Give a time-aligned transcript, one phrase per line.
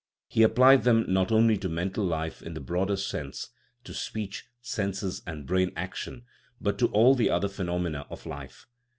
[0.27, 3.49] He applied them, not only to men tal life in the broader sense
[3.83, 6.23] (to speech, senses, and brain action),
[6.59, 8.65] but to all the other phenomena of life.